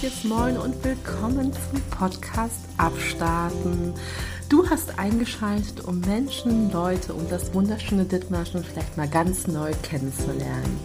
herzliches 0.00 0.24
Moin 0.24 0.56
und 0.56 0.82
willkommen 0.82 1.52
zum 1.52 1.82
Podcast 1.90 2.56
Abstarten. 2.78 3.92
Du 4.48 4.66
hast 4.70 4.98
eingeschaltet, 4.98 5.84
um 5.84 6.00
Menschen, 6.00 6.72
Leute 6.72 7.12
und 7.12 7.30
das 7.30 7.52
wunderschöne 7.52 8.06
Dithmarschen 8.06 8.64
vielleicht 8.64 8.96
mal 8.96 9.08
ganz 9.08 9.46
neu 9.46 9.72
kennenzulernen. 9.82 10.80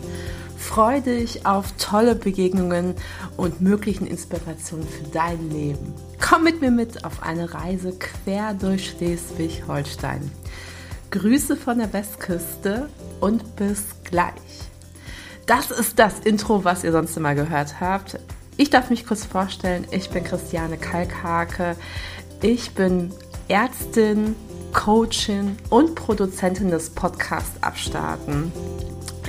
Freu 0.57 0.99
dich 0.99 1.45
auf 1.45 1.71
tolle 1.77 2.15
Begegnungen 2.15 2.95
und 3.37 3.61
möglichen 3.61 4.05
Inspirationen 4.05 4.85
für 4.85 5.07
dein 5.13 5.49
Leben. 5.49 5.93
Komm 6.19 6.43
mit 6.43 6.59
mir 6.59 6.71
mit 6.71 7.05
auf 7.05 7.23
eine 7.23 7.53
Reise 7.53 7.93
quer 7.97 8.53
durch 8.53 8.89
Schleswig-Holstein. 8.89 10.29
Grüße 11.11 11.55
von 11.55 11.77
der 11.77 11.93
Westküste 11.93 12.89
und 13.21 13.55
bis 13.55 13.81
gleich. 14.03 14.33
Das 15.45 15.71
ist 15.71 15.99
das 15.99 16.19
Intro, 16.19 16.65
was 16.65 16.83
ihr 16.83 16.91
sonst 16.91 17.15
immer 17.15 17.33
gehört 17.33 17.79
habt. 17.79 18.19
Ich 18.57 18.69
darf 18.69 18.89
mich 18.89 19.05
kurz 19.05 19.25
vorstellen. 19.25 19.85
Ich 19.91 20.09
bin 20.09 20.23
Christiane 20.23 20.77
Kalkhake. 20.77 21.75
Ich 22.41 22.71
bin 22.71 23.11
Ärztin, 23.49 24.33
Coachin 24.71 25.57
und 25.69 25.95
Produzentin 25.95 26.71
des 26.71 26.89
Podcasts 26.89 27.61
Abstarten. 27.61 28.53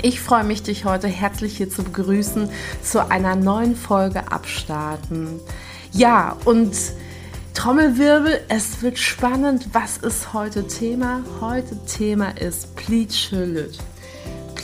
Ich 0.02 0.20
freue 0.20 0.44
mich, 0.44 0.62
dich 0.62 0.84
heute 0.84 1.08
herzlich 1.08 1.56
hier 1.56 1.68
zu 1.68 1.82
begrüßen 1.82 2.50
zu 2.82 3.10
einer 3.10 3.34
neuen 3.34 3.74
Folge 3.74 4.30
Abstarten. 4.30 5.40
Ja, 5.90 6.36
und 6.44 6.76
Trommelwirbel, 7.54 8.42
es 8.48 8.80
wird 8.82 8.98
spannend. 8.98 9.70
Was 9.72 9.96
ist 9.96 10.34
heute 10.34 10.68
Thema? 10.68 11.24
Heute 11.40 11.76
Thema 11.86 12.28
ist 12.38 12.76
Pleatschelüt. 12.76 13.78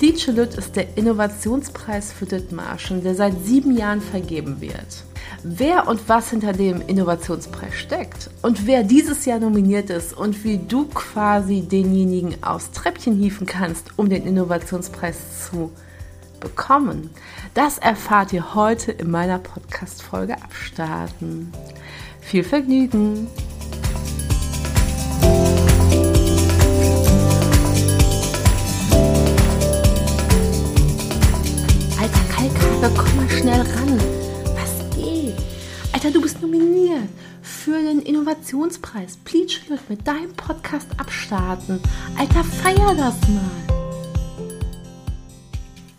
Pleatschelüt 0.02 0.54
ist 0.54 0.74
der 0.74 0.98
Innovationspreis 0.98 2.12
für 2.12 2.26
Dithmarschen, 2.26 3.04
der 3.04 3.14
seit 3.14 3.34
sieben 3.44 3.76
Jahren 3.76 4.00
vergeben 4.00 4.60
wird. 4.60 5.04
Wer 5.44 5.86
und 5.86 6.08
was 6.08 6.30
hinter 6.30 6.52
dem 6.52 6.80
Innovationspreis 6.80 7.74
steckt 7.74 8.28
und 8.42 8.66
wer 8.66 8.82
dieses 8.82 9.26
Jahr 9.26 9.38
nominiert 9.38 9.90
ist 9.90 10.12
und 10.12 10.42
wie 10.42 10.58
du 10.58 10.86
quasi 10.86 11.60
denjenigen 11.60 12.42
aufs 12.42 12.72
Treppchen 12.72 13.14
hieven 13.14 13.46
kannst, 13.46 13.96
um 13.96 14.08
den 14.08 14.26
Innovationspreis 14.26 15.48
zu 15.48 15.70
bekommen, 16.40 17.10
das 17.54 17.78
erfahrt 17.78 18.32
ihr 18.32 18.56
heute 18.56 18.90
in 18.90 19.08
meiner 19.08 19.38
Podcast-Folge 19.38 20.34
Abstarten. 20.34 21.52
Viel 22.20 22.42
Vergnügen! 22.42 23.28
Innovationspreis. 38.32 39.18
Please 39.24 39.60
mit 39.90 40.08
deinem 40.08 40.32
Podcast 40.32 40.88
abstarten. 40.96 41.80
Alter, 42.18 42.42
feier 42.42 42.94
das 42.94 43.14
mal. 43.28 43.76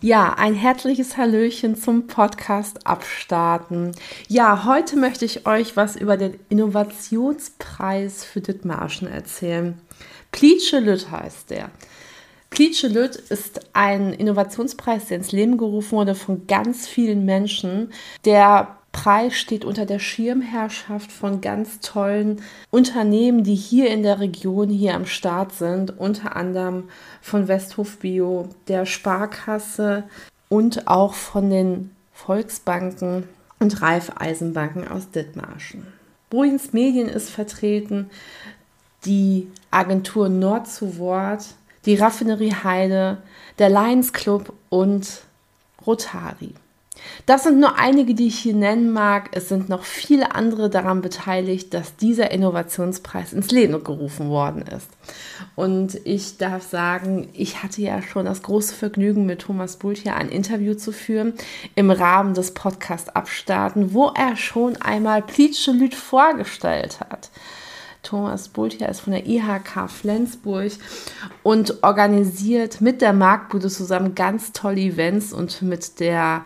Ja, 0.00 0.34
ein 0.36 0.54
herzliches 0.54 1.16
Hallöchen 1.16 1.76
zum 1.76 2.08
Podcast 2.08 2.86
abstarten. 2.86 3.92
Ja, 4.26 4.64
heute 4.64 4.96
möchte 4.96 5.24
ich 5.24 5.46
euch 5.46 5.76
was 5.76 5.94
über 5.94 6.16
den 6.16 6.38
Innovationspreis 6.48 8.24
für 8.24 8.40
Dithmarschen 8.40 9.06
erzählen. 9.06 9.80
Pleatschelüt 10.32 11.10
heißt 11.12 11.50
der. 11.50 11.70
Pleatschelüt 12.50 13.14
ist 13.14 13.60
ein 13.74 14.12
Innovationspreis, 14.12 15.06
der 15.06 15.18
ins 15.18 15.30
Leben 15.30 15.56
gerufen 15.56 15.92
wurde 15.92 16.16
von 16.16 16.48
ganz 16.48 16.88
vielen 16.88 17.24
Menschen. 17.24 17.92
Der 18.24 18.76
Preis 18.94 19.34
steht 19.34 19.64
unter 19.64 19.86
der 19.86 19.98
Schirmherrschaft 19.98 21.10
von 21.10 21.40
ganz 21.40 21.80
tollen 21.80 22.40
Unternehmen, 22.70 23.42
die 23.42 23.56
hier 23.56 23.90
in 23.90 24.04
der 24.04 24.20
Region 24.20 24.70
hier 24.70 24.94
am 24.94 25.04
Start 25.04 25.52
sind, 25.52 25.98
unter 25.98 26.36
anderem 26.36 26.84
von 27.20 27.48
Westhof 27.48 27.98
Bio, 27.98 28.48
der 28.68 28.86
Sparkasse 28.86 30.04
und 30.48 30.86
auch 30.86 31.14
von 31.14 31.50
den 31.50 31.90
Volksbanken 32.12 33.24
und 33.58 33.82
Raiffeisenbanken 33.82 34.86
aus 34.86 35.10
Dithmarschen. 35.10 35.84
Bruins 36.30 36.72
Medien 36.72 37.08
ist 37.08 37.30
vertreten, 37.30 38.08
die 39.04 39.48
Agentur 39.72 40.28
Nord 40.28 40.68
zu 40.68 40.98
Wort, 40.98 41.46
die 41.84 41.96
Raffinerie 41.96 42.54
Heide, 42.62 43.18
der 43.58 43.70
Lions 43.70 44.12
Club 44.12 44.52
und 44.68 45.22
Rotari. 45.84 46.54
Das 47.26 47.44
sind 47.44 47.60
nur 47.60 47.78
einige, 47.78 48.14
die 48.14 48.26
ich 48.26 48.38
hier 48.38 48.54
nennen 48.54 48.92
mag. 48.92 49.30
Es 49.32 49.48
sind 49.48 49.68
noch 49.68 49.84
viele 49.84 50.34
andere 50.34 50.70
daran 50.70 51.00
beteiligt, 51.00 51.72
dass 51.74 51.96
dieser 51.96 52.30
Innovationspreis 52.30 53.32
ins 53.32 53.50
Leben 53.50 53.82
gerufen 53.82 54.28
worden 54.28 54.62
ist. 54.62 54.88
Und 55.56 55.98
ich 56.04 56.36
darf 56.36 56.62
sagen, 56.62 57.28
ich 57.32 57.62
hatte 57.62 57.82
ja 57.82 58.02
schon 58.02 58.26
das 58.26 58.42
große 58.42 58.74
Vergnügen, 58.74 59.26
mit 59.26 59.42
Thomas 59.42 59.76
Bult 59.76 59.98
hier 59.98 60.16
ein 60.16 60.28
Interview 60.28 60.74
zu 60.74 60.92
führen 60.92 61.34
im 61.74 61.90
Rahmen 61.90 62.34
des 62.34 62.52
Podcasts 62.52 63.08
Abstarten, 63.08 63.94
wo 63.94 64.08
er 64.08 64.36
schon 64.36 64.76
einmal 64.76 65.22
Pleatschelüt 65.22 65.94
vorgestellt 65.94 67.00
hat. 67.00 67.30
Thomas 68.04 68.48
Bultier 68.48 68.88
ist 68.88 69.00
von 69.00 69.14
der 69.14 69.26
IHK 69.26 69.88
Flensburg 69.88 70.72
und 71.42 71.82
organisiert 71.82 72.80
mit 72.80 73.00
der 73.00 73.12
Marktbude 73.12 73.68
zusammen 73.68 74.14
ganz 74.14 74.52
tolle 74.52 74.80
Events 74.80 75.32
und 75.32 75.62
mit 75.62 75.98
der 75.98 76.44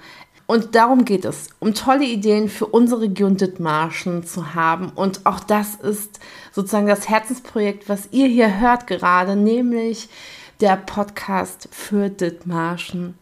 und 0.50 0.75
darum 0.75 1.04
geht 1.04 1.26
es, 1.26 1.50
um 1.59 1.75
tolle 1.75 2.06
Ideen 2.06 2.48
für 2.48 2.64
unsere 2.64 3.03
Region 3.03 3.36
Dithmarschen 3.36 4.25
zu 4.25 4.54
haben. 4.54 4.88
Und 4.94 5.26
auch 5.26 5.41
das 5.41 5.75
ist 5.75 6.20
sozusagen 6.53 6.86
das 6.86 7.06
Herzensprojekt, 7.06 7.91
was 7.91 8.09
ihr 8.12 8.28
hier 8.28 8.59
hört 8.59 8.86
gerade, 8.86 9.36
nämlich 9.36 10.09
der 10.62 10.76
Podcast 10.76 11.69
für 11.70 12.09
Dithmarschen. 12.09 13.19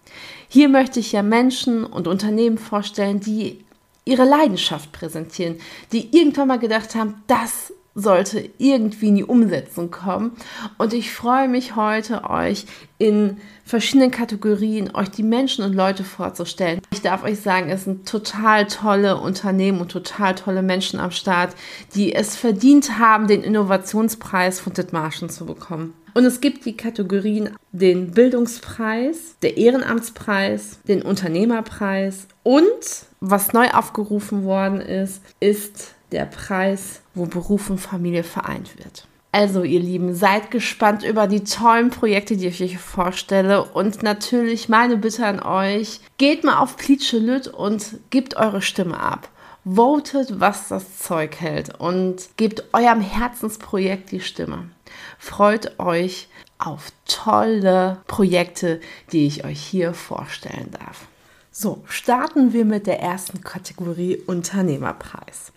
Hier 0.47 0.69
möchte 0.69 1.01
ich 1.01 1.11
ja 1.11 1.25
Menschen 1.25 1.85
und 1.85 2.07
Unternehmen 2.07 2.59
vorstellen, 2.59 3.19
die 3.19 3.65
ihre 4.05 4.25
Leidenschaft 4.25 4.93
präsentieren, 4.93 5.57
die 5.91 6.17
irgendwann 6.17 6.47
mal 6.47 6.61
gedacht 6.61 6.95
haben, 6.95 7.25
das 7.27 7.73
sollte 7.97 8.49
irgendwie 8.59 9.09
in 9.09 9.17
die 9.17 9.25
Umsetzung 9.25 9.91
kommen. 9.91 10.33
Und 10.77 10.93
ich 10.93 11.13
freue 11.13 11.49
mich 11.49 11.77
heute, 11.77 12.29
euch 12.29 12.67
in 12.99 13.39
verschiedenen 13.65 14.11
Kategorien 14.11 14.95
euch 14.95 15.11
die 15.11 15.23
Menschen 15.23 15.65
und 15.65 15.75
Leute 15.75 16.05
vorzustellen. 16.05 16.81
Ich 16.93 17.01
darf 17.01 17.25
euch 17.25 17.41
sagen, 17.41 17.71
es 17.71 17.85
sind 17.85 18.07
total 18.07 18.67
tolle 18.67 19.19
Unternehmen 19.19 19.81
und 19.81 19.91
total 19.91 20.35
tolle 20.35 20.63
Menschen 20.63 21.01
am 21.01 21.11
Start, 21.11 21.57
die 21.95 22.15
es 22.15 22.37
verdient 22.37 22.99
haben, 22.99 23.27
den 23.27 23.43
Innovationspreis 23.43 24.61
von 24.61 24.75
Dithmarschen 24.75 25.31
zu 25.31 25.47
bekommen. 25.47 25.95
Und 26.13 26.25
es 26.25 26.41
gibt 26.41 26.65
die 26.65 26.77
Kategorien 26.77 27.51
den 27.73 28.13
Bildungspreis, 28.13 29.37
der 29.43 29.57
Ehrenamtspreis, 29.57 30.81
den 30.87 31.03
Unternehmerpreis 31.03 32.29
und 32.43 32.65
was 33.21 33.53
neu 33.53 33.69
aufgerufen 33.71 34.45
worden 34.45 34.81
ist, 34.81 35.23
ist 35.41 35.96
der 36.13 36.27
Preis, 36.27 37.01
wo 37.15 37.27
Beruf 37.27 37.71
und 37.71 37.79
Familie 37.79 38.25
vereint 38.25 38.79
wird. 38.79 39.07
Also, 39.33 39.65
ihr 39.65 39.81
Lieben, 39.81 40.15
seid 40.15 40.51
gespannt 40.51 41.03
über 41.03 41.27
die 41.27 41.45
tollen 41.45 41.91
Projekte, 41.91 42.37
die 42.37 42.47
ich 42.47 42.63
euch 42.63 42.79
vorstelle. 42.79 43.65
Und 43.65 44.03
natürlich 44.03 44.71
meine 44.71 44.97
Bitte 44.97 45.27
an 45.27 45.43
euch: 45.43 46.01
geht 46.17 46.43
mal 46.43 46.59
auf 46.59 46.77
Pleatschelüt 46.77 47.49
und 47.49 47.99
gebt 48.11 48.37
eure 48.37 48.63
Stimme 48.63 48.99
ab. 48.99 49.29
Votet, 49.65 50.41
was 50.41 50.69
das 50.69 50.99
Zeug 50.99 51.41
hält 51.41 51.79
und 51.79 52.29
gebt 52.37 52.65
eurem 52.73 53.01
Herzensprojekt 53.01 54.13
die 54.13 54.21
Stimme. 54.21 54.71
Freut 55.19 55.79
euch 55.81 56.29
auf 56.59 56.93
tolle 57.07 57.99
Projekte, 58.07 58.81
die 59.13 59.27
ich 59.27 59.45
euch 59.45 59.61
hier 59.61 59.93
vorstellen 59.93 60.71
darf. 60.71 61.09
So, 61.51 61.83
starten 61.89 62.53
wir 62.53 62.65
mit 62.65 62.87
der 62.87 63.01
ersten 63.01 63.41
Kategorie 63.41 64.17
Unternehmerpreis. 64.27 65.53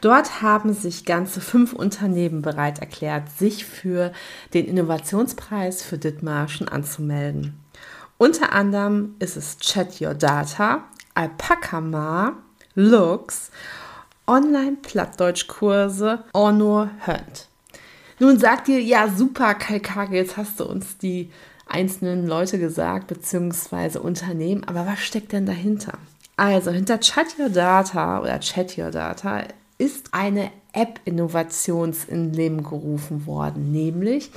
Dort 0.00 0.42
haben 0.42 0.74
sich 0.74 1.04
ganze 1.04 1.40
fünf 1.40 1.72
Unternehmen 1.72 2.42
bereit 2.42 2.80
erklärt, 2.80 3.30
sich 3.30 3.64
für 3.64 4.12
den 4.54 4.66
Innovationspreis 4.66 5.82
für 5.82 5.98
Dithmarschen 5.98 6.68
anzumelden. 6.68 7.58
Unter 8.18 8.52
anderem 8.52 9.14
ist 9.18 9.36
es 9.36 9.58
Chat 9.58 10.00
Your 10.00 10.14
Data, 10.14 10.84
Alpacamar, 11.14 12.34
Lux, 12.74 13.50
Online-Plattdeutschkurse, 14.26 16.24
Honor 16.34 16.90
Hunt. 17.06 17.48
Nun 18.18 18.38
sagt 18.38 18.68
ihr, 18.68 18.80
ja 18.80 19.08
super, 19.08 19.54
Kalkage, 19.54 20.16
jetzt 20.16 20.36
hast 20.36 20.60
du 20.60 20.64
uns 20.64 20.98
die 20.98 21.30
einzelnen 21.66 22.26
Leute 22.26 22.58
gesagt, 22.58 23.08
beziehungsweise 23.08 24.00
Unternehmen, 24.00 24.64
aber 24.64 24.86
was 24.86 25.00
steckt 25.00 25.32
denn 25.32 25.46
dahinter? 25.46 25.92
Also 26.36 26.70
hinter 26.70 27.00
Chat 27.00 27.38
Your 27.38 27.50
Data 27.50 28.20
oder 28.20 28.40
Chat 28.40 28.78
Your 28.78 28.90
Data 28.90 29.42
ist 29.78 30.12
eine 30.12 30.50
App-Innovations 30.72 32.04
in 32.04 32.32
Leben 32.32 32.62
gerufen 32.62 33.26
worden, 33.26 33.70
nämlich 33.72 34.30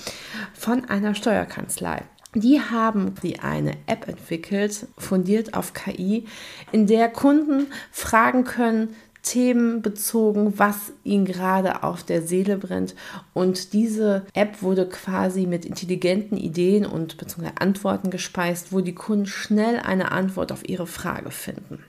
von 0.53 0.85
einer 0.85 1.15
Steuerkanzlei. 1.15 2.03
Die 2.35 2.61
haben 2.61 3.15
die 3.23 3.39
eine 3.39 3.73
App 3.87 4.07
entwickelt, 4.07 4.87
fundiert 4.97 5.55
auf 5.55 5.73
KI, 5.73 6.25
in 6.71 6.85
der 6.85 7.09
Kunden 7.09 7.67
fragen 7.91 8.43
können, 8.43 8.95
themenbezogen, 9.23 10.57
was 10.57 10.93
ihnen 11.03 11.25
gerade 11.25 11.83
auf 11.83 12.03
der 12.03 12.21
Seele 12.21 12.57
brennt. 12.57 12.95
Und 13.33 13.73
diese 13.73 14.25
App 14.33 14.61
wurde 14.61 14.87
quasi 14.87 15.45
mit 15.45 15.65
intelligenten 15.65 16.37
Ideen 16.37 16.85
und 16.85 17.17
bzw. 17.17 17.49
Antworten 17.59 18.11
gespeist, 18.11 18.71
wo 18.71 18.81
die 18.81 18.95
Kunden 18.95 19.25
schnell 19.25 19.79
eine 19.79 20.11
Antwort 20.11 20.51
auf 20.51 20.67
ihre 20.67 20.87
Frage 20.87 21.31
finden. 21.31 21.83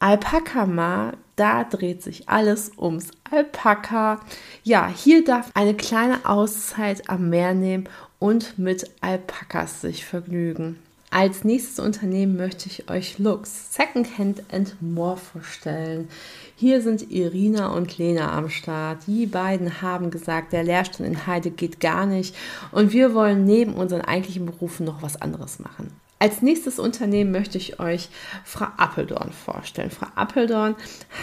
Alpaka 0.00 1.12
da 1.36 1.64
dreht 1.64 2.02
sich 2.02 2.28
alles 2.28 2.72
ums 2.78 3.10
Alpaka. 3.30 4.20
Ja, 4.62 4.88
hier 4.88 5.24
darf 5.24 5.50
eine 5.54 5.74
kleine 5.74 6.24
Auszeit 6.24 7.08
am 7.10 7.28
Meer 7.28 7.52
nehmen 7.52 7.88
und 8.18 8.58
mit 8.58 8.90
Alpakas 9.02 9.82
sich 9.82 10.06
vergnügen. 10.06 10.78
Als 11.10 11.44
nächstes 11.44 11.84
Unternehmen 11.84 12.36
möchte 12.36 12.68
ich 12.68 12.88
euch 12.88 13.18
Lux 13.18 13.74
Secondhand 13.74 14.42
and 14.52 14.80
More 14.80 15.18
vorstellen. 15.18 16.08
Hier 16.56 16.80
sind 16.80 17.10
Irina 17.10 17.66
und 17.68 17.98
Lena 17.98 18.32
am 18.32 18.48
Start. 18.48 19.06
Die 19.06 19.26
beiden 19.26 19.82
haben 19.82 20.10
gesagt, 20.10 20.52
der 20.52 20.62
Lehrstand 20.62 21.08
in 21.08 21.26
Heide 21.26 21.50
geht 21.50 21.80
gar 21.80 22.06
nicht 22.06 22.34
und 22.72 22.92
wir 22.92 23.12
wollen 23.12 23.44
neben 23.44 23.74
unseren 23.74 24.02
eigentlichen 24.02 24.46
Berufen 24.46 24.86
noch 24.86 25.02
was 25.02 25.20
anderes 25.20 25.58
machen. 25.58 25.90
Als 26.22 26.42
nächstes 26.42 26.78
Unternehmen 26.78 27.32
möchte 27.32 27.56
ich 27.56 27.80
euch 27.80 28.10
Frau 28.44 28.66
Appeldorn 28.76 29.32
vorstellen. 29.32 29.90
Frau 29.90 30.06
Appeldorn 30.16 30.76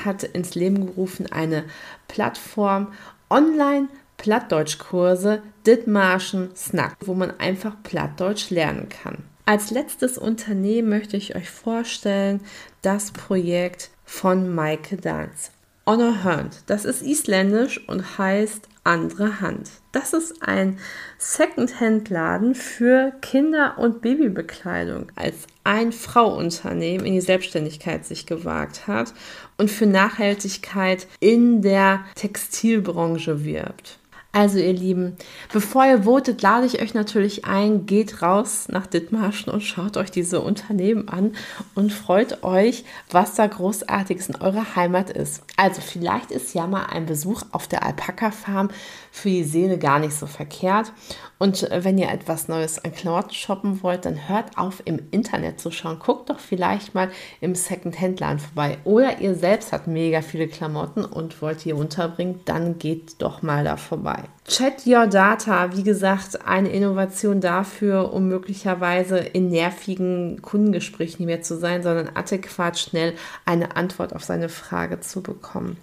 hat 0.04 0.24
ins 0.24 0.56
Leben 0.56 0.88
gerufen 0.88 1.32
eine 1.32 1.66
Plattform 2.08 2.92
online 3.30 3.90
Plattdeutschkurse 4.18 5.44
Dithmarschen 5.68 6.50
Snack, 6.56 6.98
wo 7.06 7.14
man 7.14 7.40
einfach 7.40 7.76
Plattdeutsch 7.84 8.50
lernen 8.50 8.90
kann. 8.90 9.20
Als 9.46 9.70
letztes 9.70 10.18
Unternehmen 10.18 10.90
möchte 10.90 11.16
ich 11.16 11.36
euch 11.36 11.50
vorstellen 11.50 12.42
das 12.82 13.12
Projekt 13.12 13.92
von 14.04 14.54
Maike 14.54 14.98
Dance. 14.98 15.52
Honor 15.86 16.24
Hand. 16.24 16.64
Das 16.66 16.86
ist 16.86 17.04
isländisch 17.04 17.88
und 17.88 18.18
heißt 18.18 18.68
andere 18.88 19.42
Hand. 19.42 19.70
Das 19.92 20.14
ist 20.14 20.42
ein 20.42 20.80
Secondhand-Laden 21.18 22.56
für 22.56 23.12
Kinder- 23.22 23.78
und 23.78 24.02
Babybekleidung, 24.02 25.12
als 25.16 25.46
ein 25.64 25.92
Frauunternehmen 25.92 27.06
in 27.06 27.14
die 27.14 27.22
Selbstständigkeit 27.22 28.06
sich 28.06 28.26
gewagt 28.26 28.88
hat 28.88 29.14
und 29.58 29.70
für 29.70 29.86
Nachhaltigkeit 29.86 31.08
in 31.20 31.62
der 31.62 32.06
Textilbranche 32.16 33.44
wirbt. 33.44 34.00
Also 34.38 34.60
ihr 34.60 34.74
Lieben, 34.74 35.18
bevor 35.52 35.84
ihr 35.88 36.04
votet, 36.04 36.44
lade 36.44 36.68
ich 36.68 36.80
euch 36.80 36.94
natürlich 36.94 37.46
ein, 37.46 37.88
geht 37.88 38.22
raus 38.22 38.68
nach 38.70 38.86
Dithmarschen 38.86 39.52
und 39.52 39.64
schaut 39.64 39.98
euch 39.98 40.12
diese 40.12 40.42
Unternehmen 40.42 41.10
an 41.10 41.36
und 41.74 41.92
freut 41.92 42.44
euch, 42.44 42.86
was 43.10 43.34
da 43.34 43.48
großartiges 43.48 44.30
in 44.30 44.36
eurer 44.36 44.76
Heimat 44.76 45.10
ist. 45.10 45.42
Also 45.56 45.82
vielleicht 45.82 46.30
ist 46.30 46.54
ja 46.54 46.68
mal 46.68 46.86
ein 46.86 47.08
Besuch 47.08 47.42
auf 47.52 47.68
der 47.68 47.84
Alpaka-Farm 47.84 48.70
für 49.12 49.30
die 49.30 49.44
Seele 49.44 49.80
gar 49.80 49.98
nicht 49.98 50.14
so 50.14 50.28
verkehrt. 50.28 50.94
Und 51.40 51.70
äh, 51.72 51.84
wenn 51.84 51.98
ihr 51.98 52.10
etwas 52.10 52.48
Neues 52.48 52.84
an 52.84 52.94
Klamotten 52.94 53.34
shoppen 53.34 53.82
wollt, 53.82 54.06
dann 54.06 54.30
hört 54.30 54.58
auf, 54.58 54.84
im 54.86 55.00
Internet 55.10 55.60
zu 55.60 55.72
schauen. 55.72 55.98
Guckt 55.98 56.30
doch 56.30 56.40
vielleicht 56.40 56.94
mal 56.94 57.10
im 57.42 57.56
Second-Hand-Laden 57.56 58.40
vorbei. 58.40 58.78
Oder 58.84 59.20
ihr 59.20 59.34
selbst 59.34 59.72
habt 59.72 59.88
mega 59.88 60.22
viele 60.22 60.48
Klamotten 60.48 61.06
und 61.06 61.42
wollt 61.42 61.66
die 61.66 61.74
unterbringen, 61.74 62.42
dann 62.46 62.78
geht 62.78 63.22
doch 63.22 63.42
mal 63.42 63.64
da 63.64 63.78
vorbei. 63.78 64.27
Chat 64.48 64.88
Your 64.88 65.08
Data, 65.08 65.76
wie 65.76 65.84
gesagt, 65.84 66.46
eine 66.48 66.70
Innovation 66.70 67.42
dafür, 67.42 68.14
um 68.14 68.30
möglicherweise 68.30 69.18
in 69.18 69.50
nervigen 69.50 70.42
Kundengesprächen 70.42 71.26
nicht 71.26 71.28
mehr 71.28 71.42
zu 71.42 71.58
sein, 71.58 71.84
sondern 71.84 72.16
adäquat 72.16 72.80
schnell 72.80 73.14
eine 73.46 73.76
Antwort 73.76 74.16
auf 74.16 74.24
seine 74.24 74.48
Frage 74.48 75.02
zu 75.02 75.22
bekommen. 75.22 75.78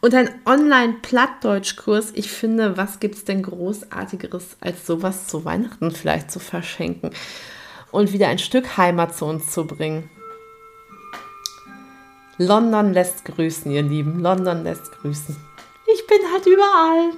Und 0.00 0.14
ein 0.14 0.30
Online-Plattdeutschkurs, 0.46 2.12
ich 2.14 2.30
finde, 2.30 2.76
was 2.76 3.00
gibt 3.00 3.16
es 3.16 3.24
denn 3.24 3.42
Großartigeres, 3.42 4.56
als 4.60 4.86
sowas 4.86 5.26
zu 5.26 5.44
Weihnachten 5.44 5.90
vielleicht 5.90 6.30
zu 6.30 6.40
verschenken 6.40 7.10
und 7.92 8.12
wieder 8.12 8.28
ein 8.28 8.38
Stück 8.38 8.76
Heimat 8.76 9.14
zu 9.14 9.26
uns 9.26 9.50
zu 9.50 9.66
bringen. 9.66 10.10
London 12.38 12.92
lässt 12.92 13.24
grüßen, 13.24 13.70
ihr 13.70 13.82
Lieben. 13.82 14.20
London 14.20 14.62
lässt 14.64 14.92
grüßen. 15.00 15.36
Ich 15.92 16.06
bin 16.06 16.18
halt 16.32 16.46
überall. 16.46 17.12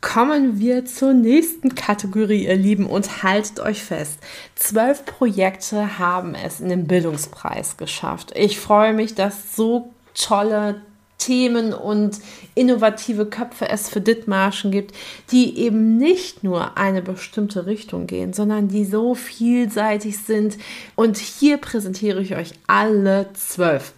Kommen 0.00 0.58
wir 0.60 0.84
zur 0.84 1.14
nächsten 1.14 1.74
Kategorie, 1.74 2.46
ihr 2.46 2.56
Lieben, 2.56 2.86
und 2.86 3.22
haltet 3.22 3.60
euch 3.60 3.82
fest. 3.82 4.18
Zwölf 4.54 5.04
Projekte 5.04 5.98
haben 5.98 6.34
es 6.34 6.60
in 6.60 6.68
den 6.68 6.86
Bildungspreis 6.86 7.76
geschafft. 7.76 8.32
Ich 8.36 8.58
freue 8.58 8.92
mich, 8.92 9.14
dass 9.14 9.56
so 9.56 9.92
tolle 10.14 10.82
Themen 11.18 11.72
und 11.72 12.20
innovative 12.54 13.26
Köpfe 13.26 13.68
es 13.68 13.88
für 13.88 14.00
Dithmarschen 14.00 14.70
gibt, 14.70 14.94
die 15.30 15.58
eben 15.58 15.96
nicht 15.96 16.44
nur 16.44 16.76
eine 16.76 17.02
bestimmte 17.02 17.66
Richtung 17.66 18.06
gehen, 18.06 18.32
sondern 18.32 18.68
die 18.68 18.84
so 18.84 19.14
vielseitig 19.14 20.18
sind. 20.18 20.58
Und 20.94 21.16
hier 21.16 21.56
präsentiere 21.56 22.20
ich 22.20 22.36
euch 22.36 22.52
alle 22.66 23.32
zwölf. 23.32 23.92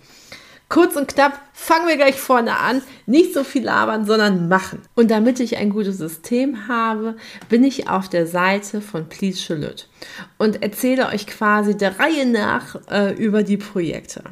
Kurz 0.68 0.96
und 0.96 1.08
knapp, 1.08 1.40
fangen 1.54 1.88
wir 1.88 1.96
gleich 1.96 2.20
vorne 2.20 2.58
an. 2.58 2.82
Nicht 3.06 3.32
so 3.32 3.42
viel 3.42 3.64
labern, 3.64 4.04
sondern 4.04 4.48
machen. 4.48 4.82
Und 4.94 5.10
damit 5.10 5.40
ich 5.40 5.56
ein 5.56 5.70
gutes 5.70 5.96
System 5.96 6.68
habe, 6.68 7.16
bin 7.48 7.64
ich 7.64 7.88
auf 7.88 8.10
der 8.10 8.26
Seite 8.26 8.82
von 8.82 9.08
Please 9.08 9.38
Chalut 9.38 9.88
und 10.36 10.62
erzähle 10.62 11.08
euch 11.08 11.26
quasi 11.26 11.74
der 11.76 11.98
Reihe 11.98 12.26
nach 12.26 12.76
äh, 12.90 13.14
über 13.14 13.42
die 13.42 13.56
Projekte. 13.56 14.22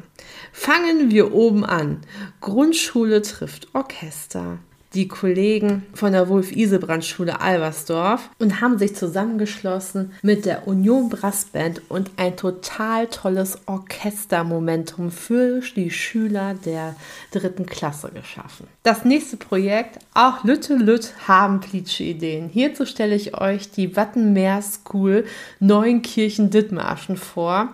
Fangen 0.53 1.09
wir 1.09 1.33
oben 1.33 1.65
an. 1.65 2.01
Grundschule 2.39 3.23
trifft 3.23 3.73
Orchester 3.73 4.59
die 4.93 5.07
Kollegen 5.07 5.85
von 5.93 6.13
der 6.13 6.29
Wolf-Isebrand-Schule 6.29 7.41
Albersdorf 7.41 8.29
und 8.39 8.61
haben 8.61 8.77
sich 8.77 8.95
zusammengeschlossen 8.95 10.13
mit 10.21 10.45
der 10.45 10.67
Union 10.67 11.09
Brassband 11.09 11.81
und 11.89 12.11
ein 12.17 12.37
total 12.37 13.07
tolles 13.07 13.59
Orchestermomentum 13.65 15.11
für 15.11 15.61
die 15.75 15.91
Schüler 15.91 16.55
der 16.65 16.95
dritten 17.31 17.65
Klasse 17.65 18.11
geschaffen. 18.13 18.67
Das 18.83 19.03
nächste 19.03 19.37
Projekt, 19.37 19.99
auch 20.13 20.43
Lütte 20.43 20.75
Lütt 20.75 21.13
haben 21.27 21.59
Plitsche 21.59 22.03
Ideen. 22.03 22.49
Hierzu 22.49 22.85
stelle 22.85 23.15
ich 23.15 23.39
euch 23.39 23.69
die 23.69 23.95
Wattenmeer 23.95 24.61
School 24.61 25.25
Neuenkirchen 25.59 26.49
Dithmarschen 26.49 27.17
vor. 27.17 27.69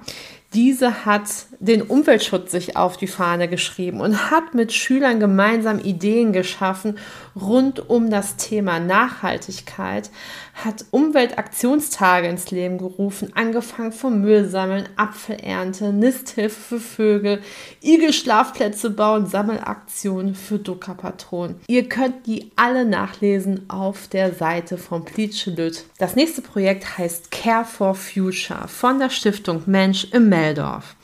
Diese 0.54 1.06
hat 1.06 1.30
den 1.64 1.82
Umweltschutz 1.82 2.52
sich 2.52 2.76
auf 2.76 2.98
die 2.98 3.08
Fahne 3.08 3.48
geschrieben 3.48 4.02
und 4.02 4.30
hat 4.30 4.54
mit 4.54 4.74
Schülern 4.74 5.22
gemeinsam 5.22 5.80
Ideen 5.80 6.34
geschaffen 6.34 6.98
rund 7.40 7.90
um 7.90 8.10
das 8.10 8.36
Thema 8.36 8.82
Nachhaltigkeit, 8.82 10.10
hat 10.54 10.86
Umweltaktionstage 10.92 12.28
ins 12.28 12.52
Leben 12.52 12.78
gerufen, 12.78 13.32
angefangen 13.34 13.94
vom 13.94 14.20
Müllsammeln, 14.20 14.90
Apfelernte, 14.98 15.94
Nisthilfe 15.94 16.80
für 16.80 16.80
Vögel, 16.80 17.42
Igelschlafplätze 17.82 18.90
bauen, 18.90 19.26
Sammelaktionen 19.26 20.36
für 20.36 20.60
Duckerpatronen. 20.60 21.62
Ihr 21.68 21.88
könnt 21.88 22.28
die 22.28 22.52
alle 22.58 22.86
nachlesen 22.86 23.70
auf 23.70 24.10
der 24.10 24.34
Seite 24.34 24.78
von 24.78 25.06
Plitschelüt. 25.06 25.86
Das 25.98 26.16
nächste 26.16 26.42
Projekt 26.42 26.98
heißt 26.98 27.32
Care 27.32 27.66
for 27.66 27.96
Future 27.96 28.68
von 28.68 29.00
der 29.00 29.10
Stiftung 29.10 29.64
Mensch 29.66 30.08
im 30.12 30.28
Meldorf. 30.28 30.96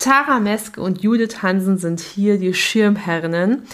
Tara 0.00 0.40
Meske 0.40 0.80
und 0.80 1.02
Judith 1.02 1.42
Hansen 1.42 1.76
sind 1.76 2.00
hier 2.00 2.38
die 2.38 2.54
Schirmherrinnen. 2.54 3.64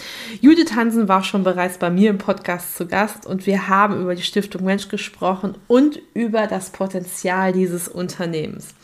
Judith 0.41 0.75
Hansen 0.75 1.07
war 1.07 1.23
schon 1.23 1.45
bereits 1.45 1.77
bei 1.77 1.89
mir 1.89 2.09
im 2.09 2.17
Podcast 2.17 2.75
zu 2.75 2.85
Gast 2.85 3.25
und 3.25 3.45
wir 3.47 3.69
haben 3.69 4.01
über 4.01 4.13
die 4.13 4.23
Stiftung 4.23 4.65
Mensch 4.65 4.89
gesprochen 4.89 5.55
und 5.67 6.01
über 6.13 6.47
das 6.47 6.71
Potenzial 6.71 7.53
dieses 7.53 7.87
Unternehmens. 7.87 8.75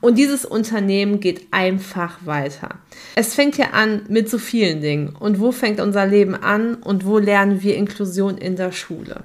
Und 0.00 0.16
dieses 0.16 0.44
Unternehmen 0.44 1.18
geht 1.18 1.48
einfach 1.50 2.24
weiter. 2.24 2.76
Es 3.16 3.34
fängt 3.34 3.58
ja 3.58 3.70
an 3.72 4.02
mit 4.08 4.30
so 4.30 4.38
vielen 4.38 4.80
Dingen. 4.80 5.16
Und 5.18 5.40
wo 5.40 5.50
fängt 5.50 5.80
unser 5.80 6.06
Leben 6.06 6.36
an 6.36 6.76
und 6.76 7.04
wo 7.04 7.18
lernen 7.18 7.64
wir 7.64 7.74
Inklusion 7.74 8.38
in 8.38 8.54
der 8.54 8.70
Schule? 8.70 9.24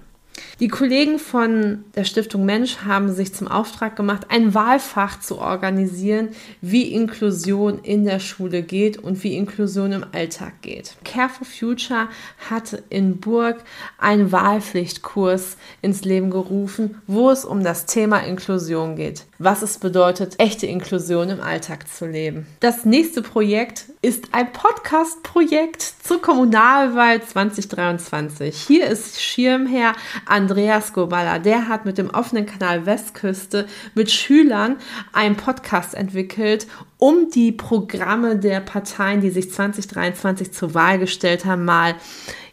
Die 0.62 0.68
Kollegen 0.68 1.18
von 1.18 1.86
der 1.96 2.03
Stiftung 2.03 2.46
Mensch 2.46 2.86
haben 2.86 3.12
sich 3.12 3.34
zum 3.34 3.48
Auftrag 3.48 3.96
gemacht, 3.96 4.27
ein 4.30 4.53
Wahlfach 4.53 5.20
zu 5.20 5.39
organisieren, 5.39 6.30
wie 6.62 6.94
Inklusion 6.94 7.80
in 7.80 8.06
der 8.06 8.20
Schule 8.20 8.62
geht 8.62 9.00
und 9.00 9.24
wie 9.24 9.36
Inklusion 9.36 9.91
im 9.91 10.06
Alltag 10.12 10.62
geht. 10.62 10.98
Care 11.03 11.30
for 11.30 11.48
Future 11.48 12.10
hat 12.48 12.84
in 12.91 13.20
Burg 13.20 13.63
einen 13.98 14.32
Wahlpflichtkurs 14.32 15.58
ins 15.82 16.03
Leben 16.03 16.30
gerufen, 16.30 17.01
wo 17.08 17.32
es 17.32 17.44
um 17.44 17.63
das 17.63 17.88
Thema 17.88 18.20
Inklusion 18.20 18.96
geht. 18.96 19.25
Was 19.39 19.63
es 19.63 19.80
bedeutet, 19.80 20.36
echte 20.38 20.68
Inklusion 20.68 21.32
im 21.32 21.41
Alltag 21.41 21.88
zu 21.88 22.06
leben. 22.06 22.46
Das 22.60 22.86
nächste 22.86 23.24
Projekt 23.24 23.86
ist 24.03 24.29
ein 24.31 24.51
Podcast-Projekt 24.51 25.84
zur 25.84 26.24
Kommunalwahl 26.24 27.22
2023. 27.22 28.55
Hier 28.55 28.88
ist 28.88 29.22
Schirmherr 29.22 29.93
Andreas 30.25 30.93
Gobala. 30.93 31.38
Der 31.38 31.67
hat 31.67 31.86
mit 31.86 32.00
dem 32.00 32.10
offenen 32.10 32.48
Kanal 32.48 32.88
Westküste 32.88 33.67
mit 33.93 34.10
Schülern 34.10 34.77
einen 35.13 35.36
Podcast 35.36 35.93
entwickelt, 35.93 36.65
um 36.98 37.29
die 37.29 37.51
Programme 37.51 38.38
der 38.38 38.60
Parteien, 38.62 39.22
die 39.22 39.29
sich 39.29 39.51
2023 39.51 40.51
zur 40.51 40.74
Wahl 40.74 40.98
gestellt 40.98 41.46
haben, 41.46 41.65
mal 41.65 41.93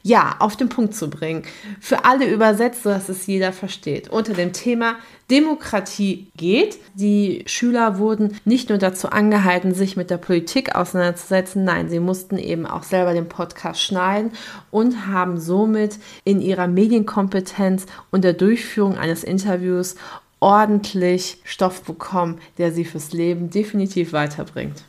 ja, 0.02 0.36
auf 0.38 0.56
den 0.56 0.68
Punkt 0.68 0.94
zu 0.94 1.10
bringen. 1.10 1.42
Für 1.80 2.04
alle 2.04 2.28
übersetzt, 2.28 2.82
sodass 2.82 3.08
es 3.08 3.26
jeder 3.26 3.52
versteht. 3.52 4.08
Unter 4.08 4.34
dem 4.34 4.52
Thema 4.52 4.96
Demokratie 5.30 6.28
geht. 6.36 6.78
Die 6.94 7.44
Schüler 7.46 7.98
wurden 7.98 8.36
nicht 8.44 8.70
nur 8.70 8.78
dazu 8.78 9.10
angehalten, 9.10 9.74
sich 9.74 9.96
mit 9.96 10.10
der 10.10 10.16
Politik 10.16 10.74
auseinanderzusetzen, 10.74 11.64
nein, 11.64 11.90
sie 11.90 12.00
mussten 12.00 12.38
eben 12.38 12.66
auch 12.66 12.82
selber 12.82 13.12
den 13.12 13.28
Podcast 13.28 13.82
schneiden 13.82 14.32
und 14.70 15.06
haben 15.06 15.38
somit 15.38 15.98
in 16.24 16.40
ihrer 16.40 16.66
Medienkompetenz 16.66 17.84
und 18.10 18.24
der 18.24 18.32
Durchführung 18.32 18.96
eines 18.96 19.22
Interviews 19.22 19.96
ordentlich 20.40 21.42
Stoff 21.44 21.82
bekommen, 21.82 22.38
der 22.56 22.72
sie 22.72 22.84
fürs 22.84 23.12
Leben 23.12 23.50
definitiv 23.50 24.12
weiterbringt. 24.12 24.84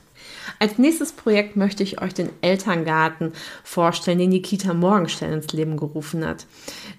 Als 0.58 0.78
nächstes 0.78 1.12
Projekt 1.12 1.56
möchte 1.56 1.84
ich 1.84 2.02
euch 2.02 2.14
den 2.14 2.30
Elterngarten 2.42 3.34
vorstellen, 3.64 4.18
den 4.18 4.32
die 4.32 4.42
Kita 4.42 4.74
Morgenstern 4.74 5.34
ins 5.34 5.54
Leben 5.54 5.78
gerufen 5.78 6.26
hat. 6.26 6.46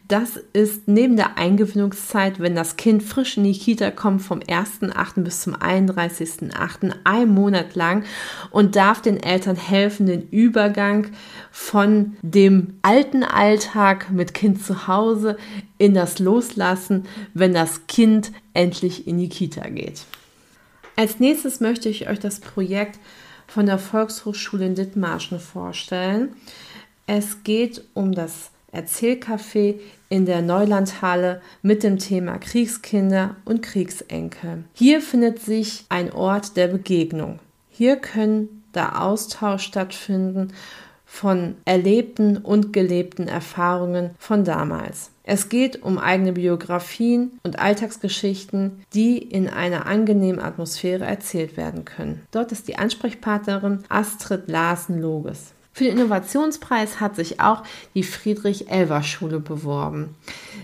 Das 0.08 0.36
ist 0.52 0.88
neben 0.88 1.16
der 1.16 1.38
Eingewöhnungszeit, 1.38 2.40
wenn 2.40 2.54
das 2.54 2.76
Kind 2.76 3.02
frisch 3.02 3.36
in 3.36 3.44
die 3.44 3.58
Kita 3.58 3.90
kommt, 3.90 4.22
vom 4.22 4.40
1.8. 4.40 5.22
bis 5.22 5.42
zum 5.42 5.54
31.8. 5.54 6.94
ein 7.04 7.28
Monat 7.28 7.74
lang 7.74 8.04
und 8.50 8.76
darf 8.76 9.00
den 9.00 9.22
Eltern 9.22 9.56
helfen, 9.56 10.06
den 10.06 10.28
Übergang 10.28 11.08
von 11.50 12.16
dem 12.22 12.74
alten 12.82 13.22
Alltag 13.22 14.10
mit 14.10 14.34
Kind 14.34 14.64
zu 14.64 14.86
Hause 14.86 15.36
in 15.78 15.94
das 15.94 16.18
Loslassen, 16.18 17.06
wenn 17.34 17.54
das 17.54 17.86
Kind 17.86 18.32
endlich 18.52 19.06
in 19.06 19.18
die 19.18 19.28
Kita 19.28 19.68
geht. 19.68 20.04
Als 20.96 21.20
nächstes 21.20 21.60
möchte 21.60 21.88
ich 21.88 22.10
euch 22.10 22.18
das 22.18 22.40
Projekt 22.40 22.98
von 23.50 23.66
der 23.66 23.78
Volkshochschule 23.78 24.66
in 24.66 24.74
Dithmarschen 24.74 25.40
vorstellen. 25.40 26.36
Es 27.06 27.42
geht 27.42 27.84
um 27.94 28.12
das 28.12 28.50
Erzählcafé 28.72 29.80
in 30.08 30.26
der 30.26 30.42
Neulandhalle 30.42 31.42
mit 31.60 31.82
dem 31.82 31.98
Thema 31.98 32.38
Kriegskinder 32.38 33.36
und 33.44 33.62
Kriegsenkel. 33.62 34.64
Hier 34.74 35.00
findet 35.00 35.40
sich 35.40 35.84
ein 35.88 36.12
Ort 36.12 36.56
der 36.56 36.68
Begegnung. 36.68 37.40
Hier 37.68 37.96
können 37.96 38.62
der 38.74 39.02
Austausch 39.02 39.64
stattfinden 39.64 40.52
von 41.04 41.56
erlebten 41.64 42.36
und 42.36 42.72
gelebten 42.72 43.26
Erfahrungen 43.26 44.10
von 44.18 44.44
damals. 44.44 45.10
Es 45.32 45.48
geht 45.48 45.84
um 45.84 45.96
eigene 45.96 46.32
Biografien 46.32 47.38
und 47.44 47.60
Alltagsgeschichten, 47.60 48.84
die 48.92 49.16
in 49.18 49.48
einer 49.48 49.86
angenehmen 49.86 50.40
Atmosphäre 50.40 51.04
erzählt 51.04 51.56
werden 51.56 51.84
können. 51.84 52.26
Dort 52.32 52.50
ist 52.50 52.66
die 52.66 52.78
Ansprechpartnerin 52.78 53.84
Astrid 53.88 54.48
Larsen-Loges. 54.48 55.52
Für 55.72 55.84
den 55.84 55.98
Innovationspreis 55.98 56.98
hat 56.98 57.14
sich 57.14 57.38
auch 57.38 57.62
die 57.94 58.02
Friedrich-Elver-Schule 58.02 59.38
beworben. 59.38 60.16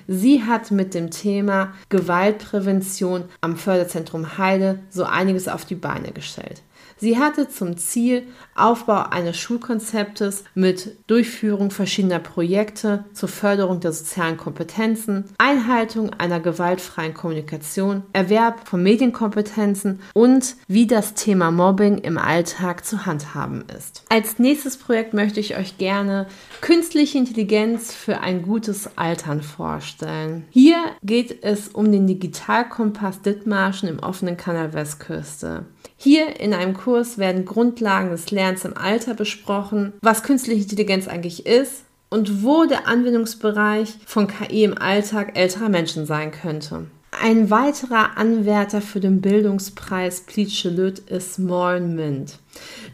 Sie 0.08 0.42
hat 0.42 0.72
mit 0.72 0.94
dem 0.94 1.12
Thema 1.12 1.72
Gewaltprävention 1.88 3.26
am 3.40 3.56
Förderzentrum 3.56 4.36
Heide 4.36 4.80
so 4.90 5.04
einiges 5.04 5.46
auf 5.46 5.64
die 5.64 5.76
Beine 5.76 6.10
gestellt. 6.10 6.62
Sie 6.98 7.18
hatte 7.18 7.48
zum 7.48 7.76
Ziel 7.76 8.26
Aufbau 8.54 9.04
eines 9.10 9.36
Schulkonzeptes 9.36 10.44
mit 10.54 10.96
Durchführung 11.06 11.70
verschiedener 11.70 12.20
Projekte 12.20 13.04
zur 13.12 13.28
Förderung 13.28 13.80
der 13.80 13.92
sozialen 13.92 14.38
Kompetenzen, 14.38 15.24
Einhaltung 15.36 16.14
einer 16.14 16.40
gewaltfreien 16.40 17.12
Kommunikation, 17.12 18.02
Erwerb 18.14 18.66
von 18.66 18.82
Medienkompetenzen 18.82 20.00
und 20.14 20.56
wie 20.68 20.86
das 20.86 21.12
Thema 21.12 21.50
Mobbing 21.50 21.98
im 21.98 22.16
Alltag 22.16 22.86
zu 22.86 23.04
handhaben 23.04 23.64
ist. 23.76 24.04
Als 24.08 24.38
nächstes 24.38 24.78
Projekt 24.78 25.12
möchte 25.12 25.38
ich 25.38 25.58
euch 25.58 25.76
gerne 25.76 26.26
künstliche 26.62 27.18
Intelligenz 27.18 27.92
für 27.92 28.20
ein 28.20 28.40
gutes 28.40 28.96
Altern 28.96 29.42
vorstellen. 29.42 30.46
Hier 30.50 30.78
geht 31.02 31.44
es 31.44 31.68
um 31.68 31.92
den 31.92 32.06
Digitalkompass 32.06 33.20
Dithmarschen 33.20 33.90
im 33.90 33.98
offenen 33.98 34.38
Kanal 34.38 34.72
Westküste. 34.72 35.66
Hier 35.98 36.40
in 36.40 36.52
einem 36.52 36.74
Kurs 36.86 37.18
werden 37.18 37.44
Grundlagen 37.44 38.10
des 38.10 38.30
Lernens 38.30 38.64
im 38.64 38.76
Alter 38.76 39.14
besprochen, 39.14 39.94
was 40.02 40.22
künstliche 40.22 40.62
Intelligenz 40.62 41.08
eigentlich 41.08 41.44
ist 41.44 41.82
und 42.10 42.44
wo 42.44 42.64
der 42.64 42.86
Anwendungsbereich 42.86 43.98
von 44.06 44.28
KI 44.28 44.62
im 44.62 44.78
Alltag 44.78 45.36
älterer 45.36 45.68
Menschen 45.68 46.06
sein 46.06 46.30
könnte. 46.30 46.86
Ein 47.10 47.50
weiterer 47.50 48.16
Anwärter 48.16 48.80
für 48.80 49.00
den 49.00 49.20
Bildungspreis 49.20 50.20
Pleatsche-Lütt 50.20 51.00
ist 51.00 51.40
Morn 51.40 51.96
Mint. 51.96 52.38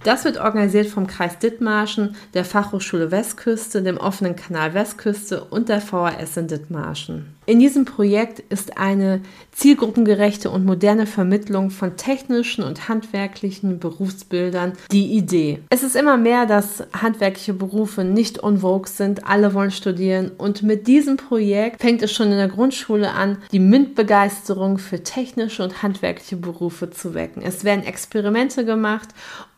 Das 0.04 0.24
wird 0.24 0.38
organisiert 0.38 0.88
vom 0.88 1.06
Kreis 1.06 1.38
Dithmarschen, 1.38 2.16
der 2.34 2.44
Fachhochschule 2.44 3.10
Westküste, 3.10 3.82
dem 3.82 3.98
offenen 3.98 4.36
Kanal 4.36 4.74
Westküste 4.74 5.44
und 5.44 5.68
der 5.68 5.80
VHS 5.80 6.36
in 6.36 6.48
Dithmarschen. 6.48 7.34
In 7.44 7.58
diesem 7.58 7.84
Projekt 7.84 8.38
ist 8.38 8.78
eine 8.78 9.20
zielgruppengerechte 9.50 10.48
und 10.48 10.64
moderne 10.64 11.06
Vermittlung 11.06 11.70
von 11.70 11.96
technischen 11.96 12.62
und 12.62 12.88
handwerklichen 12.88 13.80
Berufsbildern 13.80 14.74
die 14.92 15.16
Idee. 15.16 15.60
Es 15.68 15.82
ist 15.82 15.96
immer 15.96 16.16
mehr, 16.16 16.46
dass 16.46 16.84
handwerkliche 16.92 17.52
Berufe 17.52 18.04
nicht 18.04 18.44
on 18.44 18.62
sind, 18.84 19.26
alle 19.26 19.54
wollen 19.54 19.72
studieren 19.72 20.30
und 20.38 20.62
mit 20.62 20.86
diesem 20.86 21.16
Projekt 21.16 21.80
fängt 21.80 22.00
es 22.02 22.12
schon 22.12 22.30
in 22.30 22.36
der 22.36 22.46
Grundschule 22.46 23.10
an, 23.10 23.38
die 23.50 23.58
MINT-Begeisterung 23.58 24.78
für 24.78 25.02
technische 25.02 25.64
und 25.64 25.82
handwerkliche 25.82 26.36
Berufe 26.36 26.90
zu 26.90 27.12
wecken. 27.12 27.42
Es 27.42 27.64
werden 27.64 27.84
Experimente 27.84 28.64
gemacht 28.64 29.08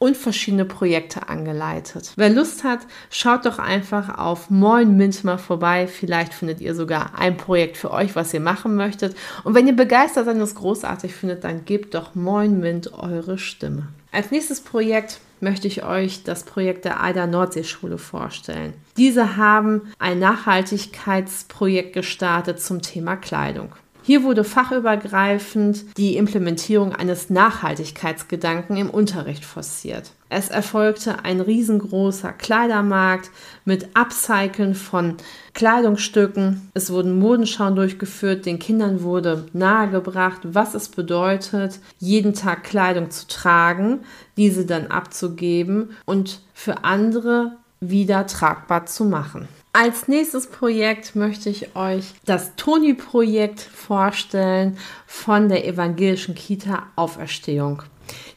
und 0.04 0.18
verschiedene 0.18 0.66
Projekte 0.66 1.30
angeleitet. 1.30 2.12
Wer 2.16 2.28
Lust 2.28 2.62
hat, 2.62 2.80
schaut 3.08 3.46
doch 3.46 3.58
einfach 3.58 4.18
auf 4.18 4.50
Moin 4.50 4.98
Mint 4.98 5.24
mal 5.24 5.38
vorbei. 5.38 5.86
Vielleicht 5.86 6.34
findet 6.34 6.60
ihr 6.60 6.74
sogar 6.74 7.18
ein 7.18 7.38
Projekt 7.38 7.78
für 7.78 7.90
euch, 7.90 8.14
was 8.14 8.34
ihr 8.34 8.40
machen 8.40 8.76
möchtet. 8.76 9.16
Und 9.44 9.54
wenn 9.54 9.66
ihr 9.66 9.74
begeistert 9.74 10.26
seid 10.26 10.36
und 10.36 10.42
es 10.42 10.56
großartig 10.56 11.14
findet, 11.14 11.42
dann 11.44 11.64
gebt 11.64 11.94
doch 11.94 12.14
Moin 12.14 12.60
Mint 12.60 12.92
eure 12.92 13.38
Stimme. 13.38 13.86
Als 14.12 14.30
nächstes 14.30 14.60
Projekt 14.60 15.20
möchte 15.40 15.68
ich 15.68 15.84
euch 15.84 16.22
das 16.22 16.44
Projekt 16.44 16.84
der 16.84 17.02
AIDA 17.02 17.26
Nordseeschule 17.26 17.96
vorstellen. 17.96 18.74
Diese 18.98 19.38
haben 19.38 19.90
ein 19.98 20.18
Nachhaltigkeitsprojekt 20.18 21.94
gestartet 21.94 22.60
zum 22.60 22.82
Thema 22.82 23.16
Kleidung. 23.16 23.72
Hier 24.06 24.22
wurde 24.22 24.44
fachübergreifend 24.44 25.96
die 25.96 26.18
Implementierung 26.18 26.92
eines 26.94 27.30
Nachhaltigkeitsgedanken 27.30 28.76
im 28.76 28.90
Unterricht 28.90 29.46
forciert. 29.46 30.12
Es 30.28 30.50
erfolgte 30.50 31.24
ein 31.24 31.40
riesengroßer 31.40 32.34
Kleidermarkt 32.34 33.30
mit 33.64 33.96
Upcyclen 33.96 34.74
von 34.74 35.16
Kleidungsstücken. 35.54 36.70
Es 36.74 36.90
wurden 36.92 37.18
Modenschauen 37.18 37.76
durchgeführt. 37.76 38.44
Den 38.44 38.58
Kindern 38.58 39.02
wurde 39.02 39.46
nahegebracht, 39.54 40.40
was 40.42 40.74
es 40.74 40.90
bedeutet, 40.90 41.80
jeden 41.98 42.34
Tag 42.34 42.62
Kleidung 42.62 43.10
zu 43.10 43.26
tragen, 43.26 44.00
diese 44.36 44.66
dann 44.66 44.88
abzugeben 44.88 45.92
und 46.04 46.42
für 46.52 46.84
andere 46.84 47.56
wieder 47.80 48.26
tragbar 48.26 48.84
zu 48.84 49.06
machen. 49.06 49.48
Als 49.76 50.06
nächstes 50.06 50.46
Projekt 50.46 51.16
möchte 51.16 51.50
ich 51.50 51.74
euch 51.74 52.04
das 52.24 52.54
Toni-Projekt 52.54 53.58
vorstellen 53.58 54.78
von 55.04 55.48
der 55.48 55.66
evangelischen 55.66 56.36
Kita 56.36 56.86
Auferstehung. 56.94 57.82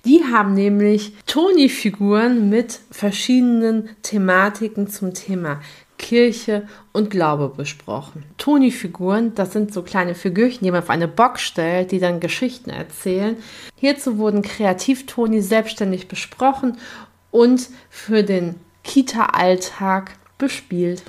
Die 0.03 0.23
haben 0.23 0.55
nämlich 0.55 1.13
Toni-Figuren 1.27 2.49
mit 2.49 2.79
verschiedenen 2.89 3.89
Thematiken 4.01 4.87
zum 4.87 5.13
Thema 5.13 5.61
Kirche 5.99 6.67
und 6.91 7.11
Glaube 7.11 7.53
besprochen. 7.55 8.23
Toni-Figuren, 8.39 9.35
das 9.35 9.53
sind 9.53 9.71
so 9.71 9.83
kleine 9.83 10.15
Figürchen, 10.15 10.63
die 10.63 10.71
man 10.71 10.81
auf 10.81 10.89
eine 10.89 11.07
Box 11.07 11.43
stellt, 11.43 11.91
die 11.91 11.99
dann 11.99 12.19
Geschichten 12.19 12.71
erzählen. 12.71 13.37
Hierzu 13.75 14.17
wurden 14.17 14.41
Kreativ-Toni 14.41 15.43
selbstständig 15.43 16.07
besprochen 16.07 16.79
und 17.29 17.69
für 17.91 18.23
den 18.23 18.55
Kita-Alltag 18.83 20.13
bespielt. 20.39 21.03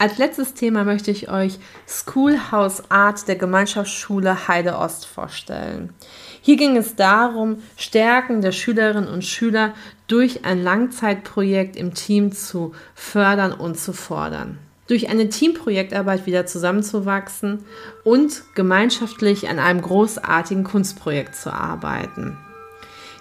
Als 0.00 0.16
letztes 0.16 0.54
Thema 0.54 0.84
möchte 0.84 1.10
ich 1.10 1.28
euch 1.28 1.58
Schoolhouse 1.88 2.88
Art 2.88 3.26
der 3.26 3.34
Gemeinschaftsschule 3.34 4.46
Heide 4.46 4.76
Ost 4.76 5.06
vorstellen. 5.06 5.92
Hier 6.40 6.56
ging 6.56 6.76
es 6.76 6.94
darum, 6.94 7.60
Stärken 7.76 8.40
der 8.40 8.52
Schülerinnen 8.52 9.08
und 9.08 9.24
Schüler 9.24 9.74
durch 10.06 10.44
ein 10.44 10.62
Langzeitprojekt 10.62 11.74
im 11.74 11.94
Team 11.94 12.30
zu 12.30 12.76
fördern 12.94 13.52
und 13.52 13.76
zu 13.76 13.92
fordern. 13.92 14.58
Durch 14.86 15.10
eine 15.10 15.30
Teamprojektarbeit 15.30 16.26
wieder 16.26 16.46
zusammenzuwachsen 16.46 17.64
und 18.04 18.44
gemeinschaftlich 18.54 19.48
an 19.48 19.58
einem 19.58 19.82
großartigen 19.82 20.62
Kunstprojekt 20.62 21.34
zu 21.34 21.52
arbeiten. 21.52 22.36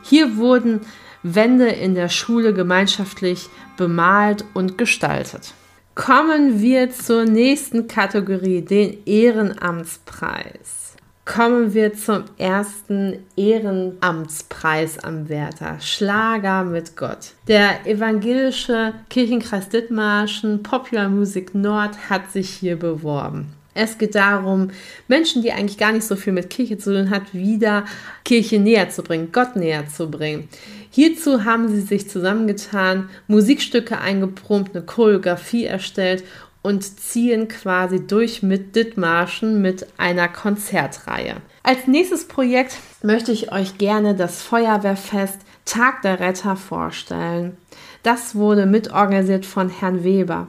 Hier 0.03 0.37
wurden 0.37 0.81
Wände 1.23 1.69
in 1.69 1.95
der 1.95 2.09
Schule 2.09 2.53
gemeinschaftlich 2.53 3.49
bemalt 3.77 4.45
und 4.53 4.77
gestaltet. 4.77 5.55
Kommen 5.97 6.61
wir 6.61 6.91
zur 6.91 7.25
nächsten 7.25 7.87
Kategorie, 7.87 8.61
den 8.61 9.03
Ehrenamtspreis. 9.07 10.95
Kommen 11.25 11.73
wir 11.73 11.95
zum 11.95 12.25
ersten 12.37 13.25
Ehrenamtspreisanwärter, 13.35 15.79
Schlager 15.79 16.65
mit 16.65 16.95
Gott. 16.95 17.31
Der 17.47 17.87
evangelische 17.87 18.93
Kirchenkreis 19.09 19.69
Dithmarschen 19.69 20.61
Popular 20.61 21.09
Music 21.09 21.55
Nord 21.55 22.11
hat 22.11 22.31
sich 22.31 22.51
hier 22.51 22.77
beworben. 22.77 23.56
Es 23.77 23.99
geht 23.99 24.15
darum, 24.15 24.71
Menschen, 25.07 25.43
die 25.43 25.51
eigentlich 25.51 25.77
gar 25.77 25.91
nicht 25.91 26.05
so 26.05 26.15
viel 26.15 26.33
mit 26.33 26.49
Kirche 26.49 26.79
zu 26.79 26.93
tun 26.93 27.11
hat, 27.11 27.33
wieder 27.33 27.85
Kirche 28.25 28.59
näher 28.59 28.89
zu 28.89 29.03
bringen, 29.03 29.31
Gott 29.31 29.55
näher 29.55 29.87
zu 29.87 30.09
bringen. 30.09 30.49
Hierzu 30.89 31.45
haben 31.45 31.69
sie 31.69 31.81
sich 31.81 32.09
zusammengetan, 32.09 33.09
Musikstücke 33.27 33.99
eingeprobt, 33.99 34.75
eine 34.75 34.83
Choreografie 34.83 35.65
erstellt 35.65 36.23
und 36.63 36.81
ziehen 36.81 37.47
quasi 37.47 38.05
durch 38.05 38.41
mit 38.41 38.75
Dithmarschen 38.75 39.61
mit 39.61 39.85
einer 39.97 40.27
Konzertreihe. 40.27 41.35
Als 41.61 41.85
nächstes 41.85 42.27
Projekt 42.27 42.77
möchte 43.03 43.31
ich 43.31 43.51
euch 43.51 43.77
gerne 43.77 44.15
das 44.15 44.41
Feuerwehrfest 44.41 45.37
Tag 45.65 46.01
der 46.01 46.19
Retter 46.19 46.55
vorstellen. 46.55 47.57
Das 48.01 48.33
wurde 48.35 48.65
mitorganisiert 48.65 49.45
von 49.45 49.69
Herrn 49.69 50.03
Weber. 50.03 50.47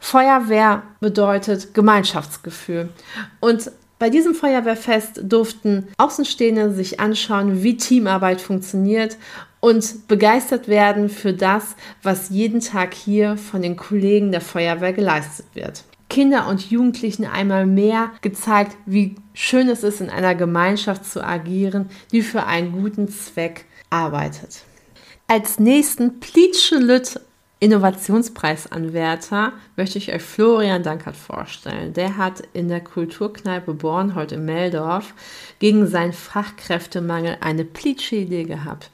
Feuerwehr 0.00 0.82
bedeutet 1.00 1.74
Gemeinschaftsgefühl. 1.74 2.90
Und 3.40 3.70
bei 3.98 4.10
diesem 4.10 4.34
Feuerwehrfest 4.34 5.22
durften 5.24 5.88
Außenstehende 5.96 6.72
sich 6.72 7.00
anschauen, 7.00 7.62
wie 7.62 7.76
Teamarbeit 7.76 8.40
funktioniert 8.40 9.16
und 9.60 10.06
begeistert 10.06 10.68
werden 10.68 11.08
für 11.08 11.32
das, 11.32 11.74
was 12.02 12.30
jeden 12.30 12.60
Tag 12.60 12.94
hier 12.94 13.36
von 13.36 13.60
den 13.60 13.76
Kollegen 13.76 14.30
der 14.30 14.40
Feuerwehr 14.40 14.92
geleistet 14.92 15.46
wird. 15.54 15.84
Kinder 16.08 16.48
und 16.48 16.70
Jugendlichen 16.70 17.26
einmal 17.26 17.66
mehr 17.66 18.12
gezeigt, 18.22 18.76
wie 18.86 19.16
schön 19.34 19.68
es 19.68 19.82
ist, 19.82 20.00
in 20.00 20.10
einer 20.10 20.34
Gemeinschaft 20.34 21.04
zu 21.04 21.22
agieren, 21.22 21.90
die 22.12 22.22
für 22.22 22.44
einen 22.44 22.72
guten 22.72 23.08
Zweck 23.08 23.66
arbeitet. 23.90 24.62
Als 25.26 25.58
nächsten 25.58 26.20
Pleatschelüt 26.20 27.20
Innovationspreisanwärter 27.60 29.52
möchte 29.76 29.98
ich 29.98 30.12
euch 30.12 30.22
Florian 30.22 30.84
Dankert 30.84 31.16
vorstellen. 31.16 31.92
Der 31.92 32.16
hat 32.16 32.42
in 32.52 32.68
der 32.68 32.80
Kulturkneipe 32.80 33.74
Bornhold 33.74 34.30
in 34.30 34.44
Meldorf 34.44 35.12
gegen 35.58 35.88
seinen 35.88 36.12
Fachkräftemangel 36.12 37.38
eine 37.40 37.64
plitsche 37.64 38.16
Idee 38.16 38.44
gehabt. 38.44 38.90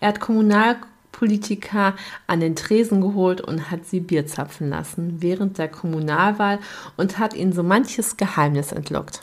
Er 0.00 0.08
hat 0.08 0.18
Kommunalpolitiker 0.18 1.94
an 2.26 2.40
den 2.40 2.56
Tresen 2.56 3.00
geholt 3.00 3.40
und 3.40 3.70
hat 3.70 3.86
sie 3.86 4.00
Bier 4.00 4.26
zapfen 4.26 4.68
lassen 4.68 5.22
während 5.22 5.58
der 5.58 5.68
Kommunalwahl 5.68 6.58
und 6.96 7.18
hat 7.18 7.34
ihnen 7.34 7.52
so 7.52 7.62
manches 7.62 8.16
Geheimnis 8.16 8.72
entlockt. 8.72 9.22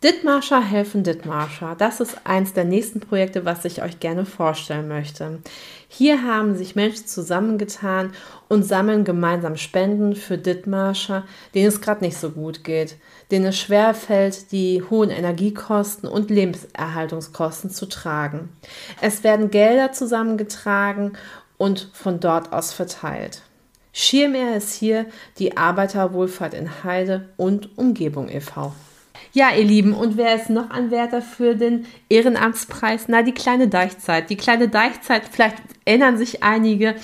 Dithmarscher 0.00 0.62
helfen 0.62 1.02
Dithmarscher. 1.02 1.74
Das 1.76 1.98
ist 1.98 2.18
eins 2.22 2.52
der 2.52 2.64
nächsten 2.64 3.00
Projekte, 3.00 3.44
was 3.44 3.64
ich 3.64 3.82
euch 3.82 3.98
gerne 3.98 4.24
vorstellen 4.24 4.86
möchte. 4.86 5.40
Hier 5.88 6.22
haben 6.22 6.54
sich 6.54 6.76
Menschen 6.76 7.08
zusammengetan 7.08 8.12
und 8.48 8.62
sammeln 8.62 9.02
gemeinsam 9.02 9.56
Spenden 9.56 10.14
für 10.14 10.38
Dithmarscher, 10.38 11.26
denen 11.52 11.66
es 11.66 11.80
gerade 11.80 12.04
nicht 12.04 12.16
so 12.16 12.30
gut 12.30 12.62
geht, 12.62 12.96
denen 13.32 13.46
es 13.46 13.58
schwerfällt, 13.58 14.52
die 14.52 14.84
hohen 14.88 15.10
Energiekosten 15.10 16.08
und 16.08 16.30
Lebenserhaltungskosten 16.30 17.70
zu 17.70 17.86
tragen. 17.86 18.50
Es 19.00 19.24
werden 19.24 19.50
Gelder 19.50 19.90
zusammengetragen 19.90 21.14
und 21.56 21.90
von 21.92 22.20
dort 22.20 22.52
aus 22.52 22.72
verteilt. 22.72 23.42
Schirmherr 23.92 24.58
ist 24.58 24.74
hier 24.74 25.06
die 25.40 25.56
Arbeiterwohlfahrt 25.56 26.54
in 26.54 26.84
Heide 26.84 27.30
und 27.36 27.76
Umgebung 27.76 28.28
e.V. 28.28 28.72
Ja, 29.32 29.50
ihr 29.56 29.64
Lieben, 29.64 29.92
und 29.92 30.16
wer 30.16 30.34
ist 30.34 30.50
noch 30.50 30.70
Anwärter 30.70 31.22
für 31.22 31.54
den 31.54 31.86
Ehrenamtspreis? 32.08 33.04
Na, 33.08 33.22
die 33.22 33.32
kleine 33.32 33.68
Deichzeit. 33.68 34.30
Die 34.30 34.36
kleine 34.36 34.68
Deichzeit, 34.68 35.22
vielleicht 35.30 35.56
erinnern 35.84 36.18
sich 36.18 36.42
einige 36.42 36.94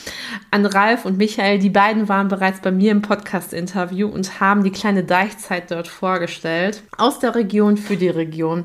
an 0.51 0.67
Ralf 0.67 1.05
und 1.05 1.19
Michael. 1.19 1.59
Die 1.59 1.71
beiden 1.71 2.09
waren 2.09 2.29
bereits 2.29 2.61
bei 2.61 2.71
mir 2.71 2.93
im 2.93 3.03
Podcast-Interview 3.03 4.09
und 4.09 4.41
haben 4.41 4.65
die 4.65 4.73
kleine 4.73 5.05
Deichzeit 5.05 5.71
dort 5.71 5.89
vorgestellt. 5.89 6.83
Aus 6.97 7.19
der 7.19 7.35
Region 7.35 7.77
für 7.77 7.97
die 7.97 8.09
Region. 8.09 8.65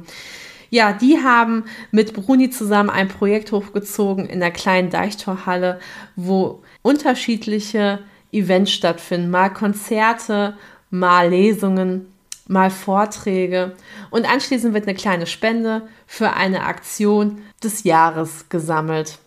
Ja, 0.70 0.94
die 0.94 1.18
haben 1.24 1.66
mit 1.92 2.14
Bruni 2.14 2.50
zusammen 2.50 2.90
ein 2.90 3.08
Projekt 3.08 3.52
hochgezogen 3.52 4.26
in 4.26 4.40
der 4.40 4.52
kleinen 4.52 4.90
Deichtorhalle, 4.90 5.80
wo 6.16 6.62
unterschiedliche 6.82 8.00
Events 8.32 8.72
stattfinden. 8.72 9.32
Mal 9.32 9.50
Konzerte, 9.50 10.56
mal 10.92 11.30
Lesungen 11.30 12.08
mal 12.50 12.72
Vorträge 12.72 13.76
und 14.10 14.30
anschließend 14.30 14.74
wird 14.74 14.88
eine 14.88 14.98
kleine 14.98 15.28
Spende 15.28 15.88
für 16.08 16.34
eine 16.34 16.64
Aktion 16.64 17.44
des 17.64 17.84
Jahres 17.84 18.50
gesammelt. 18.50 19.20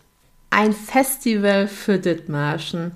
Ein 0.49 0.73
Festival 0.73 1.67
für 1.67 1.97
Dithmarschen. 1.97 2.91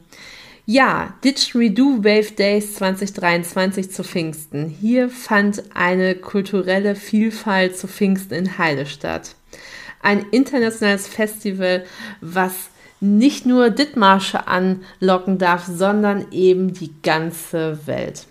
Ja, 0.65 1.13
Didgeridoo 1.23 2.03
Wave 2.03 2.33
Days 2.33 2.75
2023 2.75 3.89
zu 3.89 4.03
Pfingsten. 4.03 4.67
Hier 4.67 5.09
fand 5.09 5.63
eine 5.73 6.13
kulturelle 6.13 6.95
Vielfalt 6.95 7.77
zu 7.77 7.87
Pfingsten 7.87 8.33
in 8.33 8.57
Heide 8.57 8.85
statt. 8.85 9.35
Ein 10.01 10.25
internationales 10.31 11.07
Festival, 11.07 11.85
was 12.19 12.69
nicht 12.99 13.45
nur 13.45 13.69
Dithmarsche 13.69 14.47
anlocken 14.47 15.37
darf, 15.37 15.65
sondern 15.65 16.25
eben 16.31 16.73
die 16.73 16.91
ganze 17.01 17.79
Welt. 17.87 18.27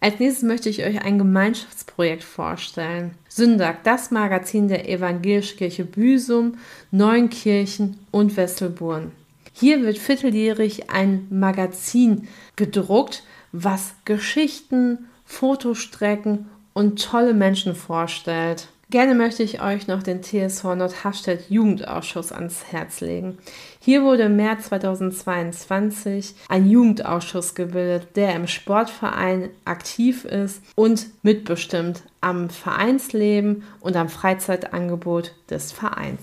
Als 0.00 0.20
nächstes 0.20 0.44
möchte 0.44 0.68
ich 0.68 0.84
euch 0.84 1.02
ein 1.02 1.18
Gemeinschaftsprojekt 1.18 2.22
vorstellen. 2.22 3.14
Syndag, 3.28 3.78
das 3.82 4.12
Magazin 4.12 4.68
der 4.68 4.88
Evangelischen 4.88 5.58
Kirche 5.58 5.84
Büsum, 5.84 6.58
Neunkirchen 6.92 7.98
und 8.12 8.36
Wesselburn. 8.36 9.10
Hier 9.52 9.82
wird 9.82 9.98
vierteljährig 9.98 10.88
ein 10.88 11.26
Magazin 11.30 12.28
gedruckt, 12.54 13.24
was 13.50 13.94
Geschichten, 14.04 15.08
Fotostrecken 15.24 16.46
und 16.74 17.02
tolle 17.02 17.34
Menschen 17.34 17.74
vorstellt. 17.74 18.68
Gerne 18.90 19.14
möchte 19.14 19.42
ich 19.42 19.60
euch 19.60 19.86
noch 19.86 20.02
den 20.02 20.22
TSV 20.22 20.64
Nordhafstedt 20.74 21.50
Jugendausschuss 21.50 22.32
ans 22.32 22.72
Herz 22.72 23.02
legen. 23.02 23.36
Hier 23.80 24.02
wurde 24.02 24.22
im 24.22 24.36
März 24.36 24.68
2022 24.68 26.34
ein 26.48 26.70
Jugendausschuss 26.70 27.54
gebildet, 27.54 28.16
der 28.16 28.34
im 28.34 28.46
Sportverein 28.46 29.50
aktiv 29.66 30.24
ist 30.24 30.62
und 30.74 31.08
mitbestimmt 31.22 32.00
am 32.22 32.48
Vereinsleben 32.48 33.62
und 33.80 33.94
am 33.94 34.08
Freizeitangebot 34.08 35.34
des 35.50 35.70
Vereins. 35.70 36.22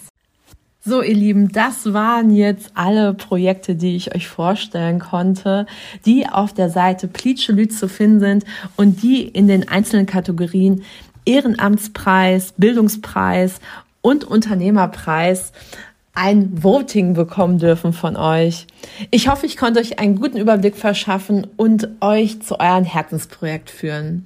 So, 0.88 1.02
ihr 1.02 1.16
Lieben, 1.16 1.50
das 1.50 1.94
waren 1.94 2.30
jetzt 2.30 2.70
alle 2.76 3.16
Projekte, 3.16 3.74
die 3.76 3.96
ich 3.96 4.14
euch 4.14 4.28
vorstellen 4.28 5.00
konnte, 5.00 5.66
die 6.06 6.28
auf 6.28 6.54
der 6.54 6.70
Seite 6.70 7.08
Pleatschelüt 7.08 7.74
zu 7.74 7.90
finden 7.90 8.20
sind 8.20 8.46
und 8.76 9.02
die 9.02 9.24
in 9.24 9.48
den 9.48 9.68
einzelnen 9.68 10.06
Kategorien 10.06 10.84
Ehrenamtspreis, 11.26 12.54
Bildungspreis 12.58 13.60
und 14.02 14.24
Unternehmerpreis 14.24 15.52
ein 16.14 16.64
Voting 16.64 17.14
bekommen 17.14 17.60
dürfen 17.60 17.92
von 17.92 18.16
euch. 18.16 18.68
Ich 19.12 19.28
hoffe, 19.28 19.46
ich 19.46 19.58
konnte 19.58 19.82
euch 19.82 20.00
einen 20.00 20.16
guten 20.16 20.38
Überblick 20.38 20.78
verschaffen 20.78 21.46
und 21.58 21.90
euch 22.00 22.42
zu 22.42 22.60
euren 22.60 22.86
Herzensprojekt 22.86 23.70
führen. 23.70 24.26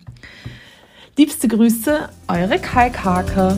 Liebste 1.18 1.48
Grüße, 1.48 2.10
eure 2.28 2.60
Kalkhake. 2.60 3.58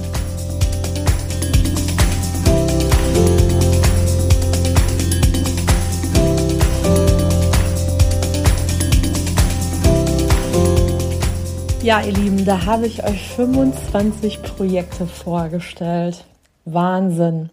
Ja, 11.84 12.00
ihr 12.00 12.14
Lieben, 12.14 12.46
da 12.46 12.66
habe 12.66 12.86
ich 12.86 13.04
euch 13.04 13.28
25 13.30 14.44
Projekte 14.44 15.08
vorgestellt. 15.08 16.26
Wahnsinn. 16.64 17.50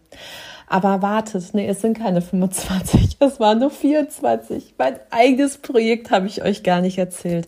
Aber 0.67 1.01
wartet, 1.01 1.43
nee, 1.53 1.67
es 1.67 1.81
sind 1.81 1.97
keine 1.97 2.21
25, 2.21 3.17
es 3.21 3.39
waren 3.39 3.57
nur 3.57 3.71
24. 3.71 4.75
Mein 4.77 4.99
eigenes 5.09 5.57
Projekt 5.57 6.11
habe 6.11 6.27
ich 6.27 6.43
euch 6.43 6.61
gar 6.61 6.79
nicht 6.79 6.99
erzählt. 6.99 7.47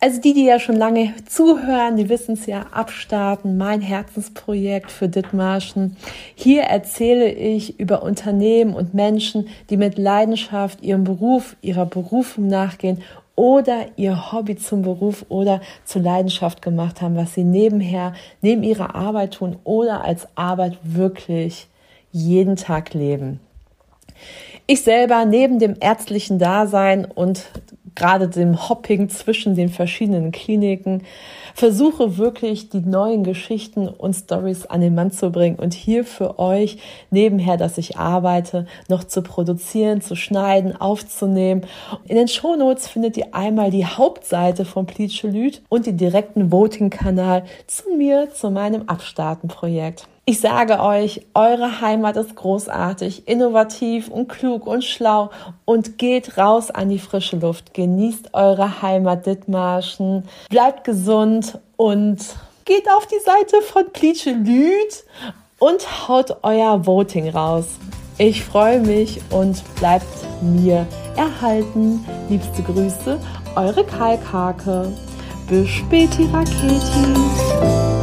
Also 0.00 0.20
die, 0.20 0.34
die 0.34 0.44
ja 0.44 0.58
schon 0.58 0.74
lange 0.74 1.14
zuhören, 1.24 1.96
die 1.96 2.08
wissen 2.08 2.34
es 2.34 2.46
ja, 2.46 2.66
abstarten, 2.72 3.56
mein 3.56 3.80
Herzensprojekt 3.80 4.90
für 4.90 5.08
Dithmarschen. 5.08 5.96
Hier 6.34 6.62
erzähle 6.62 7.30
ich 7.30 7.78
über 7.78 8.02
Unternehmen 8.02 8.74
und 8.74 8.92
Menschen, 8.92 9.48
die 9.70 9.76
mit 9.76 9.98
Leidenschaft 9.98 10.82
ihrem 10.82 11.04
Beruf, 11.04 11.56
ihrer 11.62 11.86
Berufung 11.86 12.48
nachgehen 12.48 13.02
oder 13.36 13.86
ihr 13.96 14.32
Hobby 14.32 14.56
zum 14.56 14.82
Beruf 14.82 15.24
oder 15.28 15.60
zur 15.84 16.02
Leidenschaft 16.02 16.62
gemacht 16.62 17.00
haben, 17.00 17.16
was 17.16 17.34
sie 17.34 17.44
nebenher, 17.44 18.14
neben 18.40 18.62
ihrer 18.62 18.94
Arbeit 18.94 19.34
tun 19.34 19.56
oder 19.62 20.02
als 20.02 20.26
Arbeit 20.34 20.78
wirklich 20.82 21.68
jeden 22.10 22.56
Tag 22.56 22.94
leben. 22.94 23.40
Ich 24.66 24.82
selber 24.82 25.24
neben 25.26 25.58
dem 25.58 25.76
ärztlichen 25.78 26.38
Dasein 26.38 27.04
und 27.04 27.44
gerade 27.94 28.28
dem 28.28 28.68
Hopping 28.68 29.08
zwischen 29.08 29.54
den 29.54 29.68
verschiedenen 29.68 30.32
Kliniken 30.32 31.02
versuche 31.56 32.18
wirklich 32.18 32.68
die 32.68 32.82
neuen 32.82 33.24
Geschichten 33.24 33.88
und 33.88 34.12
Stories 34.12 34.66
an 34.66 34.82
den 34.82 34.94
Mann 34.94 35.10
zu 35.10 35.30
bringen 35.30 35.56
und 35.56 35.72
hier 35.72 36.04
für 36.04 36.38
euch 36.38 36.76
nebenher, 37.10 37.56
dass 37.56 37.78
ich 37.78 37.96
arbeite, 37.96 38.66
noch 38.88 39.04
zu 39.04 39.22
produzieren, 39.22 40.02
zu 40.02 40.16
schneiden, 40.16 40.76
aufzunehmen. 40.76 41.62
In 42.04 42.16
den 42.16 42.28
Shownotes 42.28 42.88
findet 42.88 43.16
ihr 43.16 43.34
einmal 43.34 43.70
die 43.70 43.86
Hauptseite 43.86 44.66
von 44.66 44.84
Pleatschelüt 44.84 45.62
und 45.70 45.86
den 45.86 45.96
direkten 45.96 46.52
Voting-Kanal 46.52 47.44
zu 47.66 47.96
mir, 47.96 48.28
zu 48.34 48.50
meinem 48.50 48.82
Abstarten-Projekt. 48.82 50.06
Ich 50.28 50.40
sage 50.40 50.80
euch, 50.80 51.24
eure 51.34 51.80
Heimat 51.80 52.16
ist 52.16 52.34
großartig, 52.34 53.28
innovativ 53.28 54.08
und 54.08 54.26
klug 54.28 54.66
und 54.66 54.82
schlau 54.82 55.30
und 55.64 55.98
geht 55.98 56.36
raus 56.36 56.72
an 56.72 56.88
die 56.88 56.98
frische 56.98 57.36
Luft. 57.36 57.74
Genießt 57.74 58.34
eure 58.34 58.82
Heimat 58.82 59.24
Dithmarschen, 59.24 60.24
bleibt 60.50 60.82
gesund 60.82 61.60
und 61.76 62.18
geht 62.64 62.90
auf 62.90 63.06
die 63.06 63.20
Seite 63.24 63.62
von 63.62 63.84
Pleache 63.92 64.32
Lüd 64.32 65.04
und 65.60 66.08
haut 66.08 66.38
euer 66.42 66.84
Voting 66.84 67.28
raus. 67.28 67.66
Ich 68.18 68.42
freue 68.42 68.80
mich 68.80 69.20
und 69.30 69.62
bleibt 69.76 70.08
mir 70.42 70.88
erhalten. 71.14 72.04
Liebste 72.28 72.64
Grüße, 72.64 73.20
eure 73.54 73.84
Kalkhake. 73.84 74.92
Bis 75.48 75.68
späti 75.68 76.24
Raketi. 76.32 77.95